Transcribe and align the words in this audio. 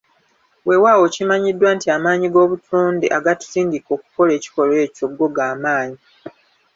Weewaawo 0.67 1.05
kimanyiddwa 1.15 1.69
nti 1.75 1.87
amaanyi 1.95 2.27
g'obutonde 2.33 3.07
agatusindika 3.17 3.89
okukola 3.97 4.31
ekikolwa 4.37 4.77
ekyo 4.85 5.05
go 5.17 5.27
gamaanyi. 5.35 5.99